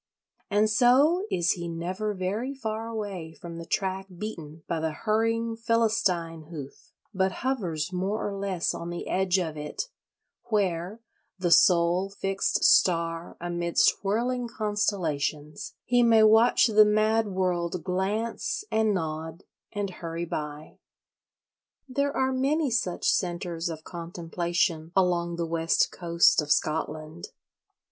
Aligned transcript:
And 0.49 0.67
so 0.67 1.27
is 1.29 1.51
he 1.51 1.67
never 1.67 2.15
very 2.15 2.55
far 2.55 2.87
away 2.87 3.33
from 3.33 3.59
the 3.59 3.67
track 3.67 4.07
beaten 4.17 4.63
by 4.67 4.79
the 4.79 4.89
hurrying 4.93 5.55
Philistine 5.55 6.45
hoof, 6.49 6.91
but 7.13 7.31
hovers 7.43 7.93
more 7.93 8.27
or 8.27 8.35
less 8.35 8.73
on 8.73 8.89
the 8.89 9.07
edge 9.07 9.37
of 9.37 9.55
it, 9.55 9.89
where, 10.45 11.01
the 11.37 11.51
sole 11.51 12.09
fixed 12.09 12.63
star 12.63 13.37
amidst 13.39 13.95
whirling 14.03 14.47
constellations, 14.47 15.75
he 15.85 16.01
may 16.01 16.23
watch 16.23 16.65
the 16.65 16.83
mad 16.83 17.27
world 17.27 17.83
"glance, 17.83 18.63
and 18.71 18.95
nod, 18.95 19.43
and 19.71 19.91
hurry 19.91 20.25
by." 20.25 20.79
There 21.87 22.17
are 22.17 22.31
many 22.33 22.71
such 22.71 23.07
centres 23.07 23.69
of 23.69 23.83
contemplation 23.83 24.91
along 24.95 25.35
the 25.35 25.45
West 25.45 25.91
Coast 25.91 26.41
of 26.41 26.51
Scotland. 26.51 27.27